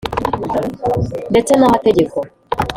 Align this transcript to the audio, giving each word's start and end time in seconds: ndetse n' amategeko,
ndetse 1.31 1.51
n' 1.55 1.65
amategeko, 1.67 2.17